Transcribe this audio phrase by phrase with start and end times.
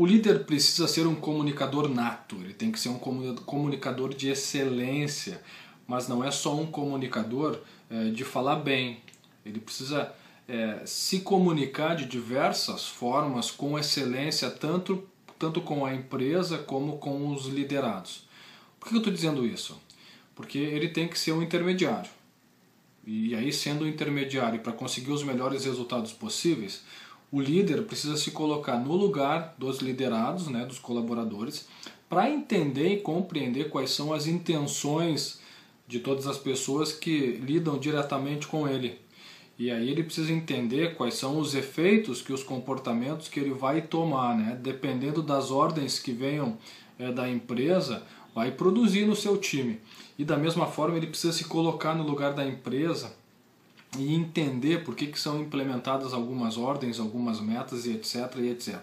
[0.00, 5.42] O líder precisa ser um comunicador nato, ele tem que ser um comunicador de excelência,
[5.88, 7.58] mas não é só um comunicador
[7.90, 9.00] é, de falar bem,
[9.44, 10.14] ele precisa
[10.46, 15.02] é, se comunicar de diversas formas com excelência, tanto,
[15.36, 18.24] tanto com a empresa como com os liderados.
[18.78, 19.82] Por que eu estou dizendo isso?
[20.32, 22.10] Porque ele tem que ser um intermediário.
[23.04, 26.84] E aí, sendo um intermediário para conseguir os melhores resultados possíveis,
[27.30, 31.68] o líder precisa se colocar no lugar dos liderados, né, dos colaboradores,
[32.08, 35.40] para entender e compreender quais são as intenções
[35.86, 38.98] de todas as pessoas que lidam diretamente com ele.
[39.58, 43.82] E aí ele precisa entender quais são os efeitos que os comportamentos que ele vai
[43.82, 44.58] tomar, né?
[44.62, 46.56] dependendo das ordens que venham
[46.98, 49.80] é, da empresa, vai produzir no seu time.
[50.18, 53.12] E da mesma forma ele precisa se colocar no lugar da empresa
[53.96, 58.36] e entender por que, que são implementadas algumas ordens, algumas metas e etc.
[58.38, 58.78] e etc.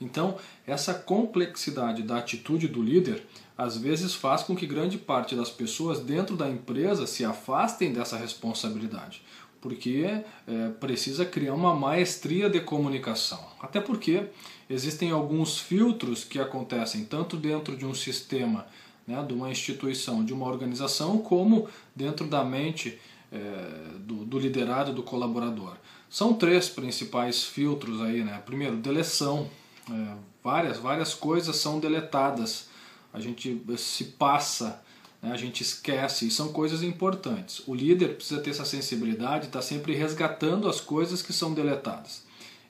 [0.00, 3.24] Então, essa complexidade da atitude do líder
[3.56, 8.16] às vezes faz com que grande parte das pessoas dentro da empresa se afastem dessa
[8.16, 9.22] responsabilidade,
[9.60, 13.38] porque é, precisa criar uma maestria de comunicação.
[13.60, 14.24] Até porque
[14.68, 18.66] existem alguns filtros que acontecem tanto dentro de um sistema,
[19.06, 22.98] né, de uma instituição, de uma organização, como dentro da mente
[23.32, 25.76] é, do, do liderado, do colaborador.
[26.08, 28.42] São três principais filtros aí, né?
[28.44, 29.48] Primeiro, deleção.
[29.90, 32.68] É, várias, várias coisas são deletadas.
[33.12, 34.82] A gente se passa,
[35.22, 35.32] né?
[35.32, 37.62] a gente esquece, e são coisas importantes.
[37.66, 42.24] O líder precisa ter essa sensibilidade, está sempre resgatando as coisas que são deletadas.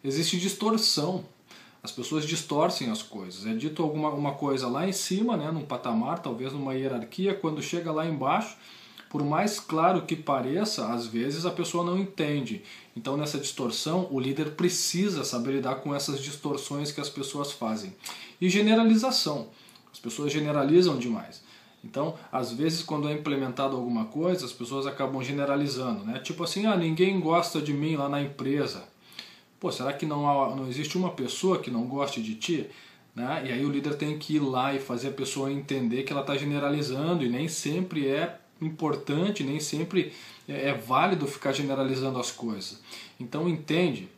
[0.04, 1.24] Existe distorção.
[1.82, 3.44] As pessoas distorcem as coisas.
[3.44, 7.60] É dito alguma uma coisa lá em cima, né, num patamar, talvez numa hierarquia, quando
[7.60, 8.56] chega lá embaixo,
[9.12, 12.62] por mais claro que pareça, às vezes a pessoa não entende.
[12.96, 17.94] Então, nessa distorção, o líder precisa saber lidar com essas distorções que as pessoas fazem.
[18.40, 19.48] E generalização.
[19.92, 21.42] As pessoas generalizam demais.
[21.84, 26.06] Então, às vezes, quando é implementado alguma coisa, as pessoas acabam generalizando.
[26.06, 26.18] Né?
[26.20, 28.82] Tipo assim, ah, ninguém gosta de mim lá na empresa.
[29.60, 32.66] Pô, será que não, há, não existe uma pessoa que não goste de ti?
[33.14, 33.42] Né?
[33.44, 36.22] E aí o líder tem que ir lá e fazer a pessoa entender que ela
[36.22, 40.12] está generalizando e nem sempre é importante, nem sempre
[40.48, 42.80] é, é válido ficar generalizando as coisas.
[43.18, 44.08] Então entende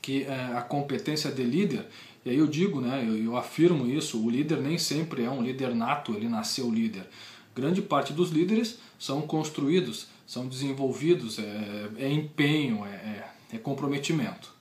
[0.00, 1.86] que é, a competência de líder,
[2.24, 5.74] e aí eu digo, né, eu, afirmo isso, o líder nem sempre é um líder
[5.74, 7.06] nato, ele nasceu líder.
[7.54, 14.52] Grande parte dos líderes são construídos, são desenvolvidos, é, é empenho, é, é, é comprometimento.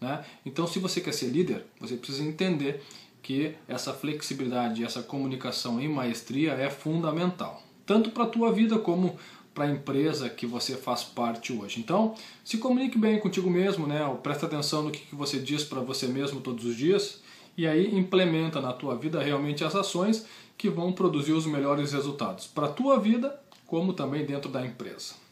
[0.00, 0.24] Né?
[0.46, 2.82] Então, se você quer ser líder, você precisa entender
[3.22, 9.18] que essa flexibilidade, essa comunicação em maestria é fundamental tanto para a tua vida como
[9.52, 11.80] para a empresa que você faz parte hoje.
[11.80, 12.14] Então,
[12.44, 13.98] se comunique bem contigo mesmo, né?
[14.22, 17.20] Presta atenção no que você diz para você mesmo todos os dias
[17.58, 20.24] e aí implementa na tua vida realmente as ações
[20.56, 25.20] que vão produzir os melhores resultados para a tua vida, como também dentro da empresa.